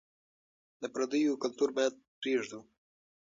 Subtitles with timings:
[0.81, 2.59] د پرديو کلتور بايد پرېږدو.